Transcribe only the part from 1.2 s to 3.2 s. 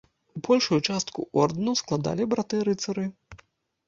ордэнаў складалі браты-рыцары.